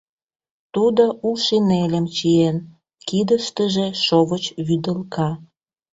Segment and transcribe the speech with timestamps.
[0.73, 2.57] Тудо у шинельым чиен,
[3.07, 5.29] кидыштыже— шовыч вӱдылка.